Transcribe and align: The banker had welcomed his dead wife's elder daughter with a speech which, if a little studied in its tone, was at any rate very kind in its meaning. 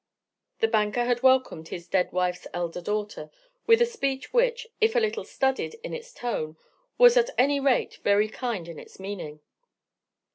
The 0.61 0.67
banker 0.67 1.05
had 1.05 1.21
welcomed 1.21 1.67
his 1.67 1.87
dead 1.87 2.11
wife's 2.11 2.47
elder 2.55 2.81
daughter 2.81 3.29
with 3.67 3.83
a 3.83 3.85
speech 3.85 4.33
which, 4.33 4.65
if 4.81 4.95
a 4.95 4.99
little 4.99 5.23
studied 5.23 5.75
in 5.83 5.93
its 5.93 6.11
tone, 6.11 6.57
was 6.97 7.17
at 7.17 7.29
any 7.37 7.59
rate 7.59 7.99
very 8.03 8.27
kind 8.27 8.67
in 8.67 8.79
its 8.79 8.99
meaning. 8.99 9.41